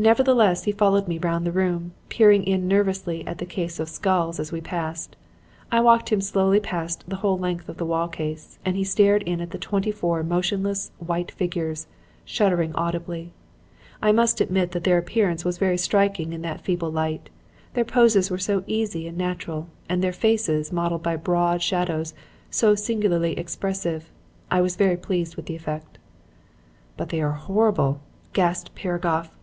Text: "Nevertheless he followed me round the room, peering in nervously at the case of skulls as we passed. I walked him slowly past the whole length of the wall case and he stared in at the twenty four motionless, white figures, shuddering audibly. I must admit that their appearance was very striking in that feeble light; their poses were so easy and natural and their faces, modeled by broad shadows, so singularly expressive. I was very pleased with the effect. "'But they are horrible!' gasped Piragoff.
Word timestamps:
"Nevertheless 0.00 0.62
he 0.62 0.70
followed 0.70 1.08
me 1.08 1.18
round 1.18 1.44
the 1.44 1.50
room, 1.50 1.90
peering 2.08 2.44
in 2.44 2.68
nervously 2.68 3.26
at 3.26 3.38
the 3.38 3.44
case 3.44 3.80
of 3.80 3.88
skulls 3.88 4.38
as 4.38 4.52
we 4.52 4.60
passed. 4.60 5.16
I 5.72 5.80
walked 5.80 6.10
him 6.12 6.20
slowly 6.20 6.60
past 6.60 7.02
the 7.08 7.16
whole 7.16 7.36
length 7.36 7.68
of 7.68 7.78
the 7.78 7.84
wall 7.84 8.06
case 8.06 8.60
and 8.64 8.76
he 8.76 8.84
stared 8.84 9.24
in 9.24 9.40
at 9.40 9.50
the 9.50 9.58
twenty 9.58 9.90
four 9.90 10.22
motionless, 10.22 10.92
white 10.98 11.32
figures, 11.32 11.88
shuddering 12.24 12.72
audibly. 12.76 13.32
I 14.00 14.12
must 14.12 14.40
admit 14.40 14.70
that 14.70 14.84
their 14.84 14.98
appearance 14.98 15.44
was 15.44 15.58
very 15.58 15.76
striking 15.76 16.32
in 16.32 16.42
that 16.42 16.60
feeble 16.60 16.92
light; 16.92 17.28
their 17.74 17.84
poses 17.84 18.30
were 18.30 18.38
so 18.38 18.62
easy 18.68 19.08
and 19.08 19.18
natural 19.18 19.66
and 19.88 20.00
their 20.00 20.12
faces, 20.12 20.70
modeled 20.70 21.02
by 21.02 21.16
broad 21.16 21.60
shadows, 21.60 22.14
so 22.52 22.76
singularly 22.76 23.36
expressive. 23.36 24.12
I 24.48 24.60
was 24.60 24.76
very 24.76 24.96
pleased 24.96 25.34
with 25.34 25.46
the 25.46 25.56
effect. 25.56 25.98
"'But 26.96 27.08
they 27.08 27.20
are 27.20 27.32
horrible!' 27.32 27.98
gasped 28.32 28.76
Piragoff. 28.76 29.34